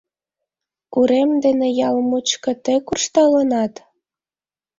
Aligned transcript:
Урем 0.99 1.31
дене 1.43 1.67
ял 1.89 1.95
мучко 2.09 2.51
тый 2.63 2.77
куржталынат? 2.87 3.73